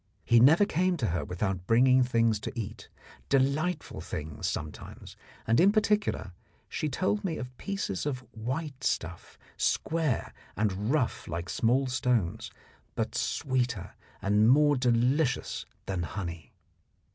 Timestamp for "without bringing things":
1.23-2.39